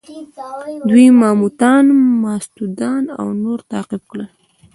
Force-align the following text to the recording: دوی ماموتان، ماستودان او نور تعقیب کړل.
دوی 0.89 1.07
ماموتان، 1.19 1.85
ماستودان 2.23 3.03
او 3.19 3.27
نور 3.43 3.59
تعقیب 3.71 4.03
کړل. 4.11 4.29